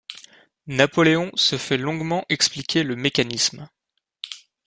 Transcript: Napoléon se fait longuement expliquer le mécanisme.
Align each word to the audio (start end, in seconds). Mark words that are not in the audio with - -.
Napoléon 0.65 1.29
se 1.35 1.59
fait 1.59 1.77
longuement 1.77 2.25
expliquer 2.27 2.81
le 2.81 2.95
mécanisme. 2.95 3.69